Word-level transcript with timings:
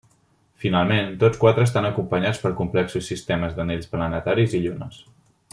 Finalment, 0.61 1.11
tots 1.23 1.41
quatre 1.43 1.67
estan 1.69 1.87
acompanyats 1.91 2.41
per 2.45 2.53
complexos 2.63 3.13
sistemes 3.13 3.57
d'anells 3.59 3.93
planetaris 3.97 4.61
i 4.61 4.67
llunes. 4.69 5.03